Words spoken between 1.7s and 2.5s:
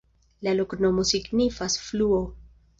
fluo.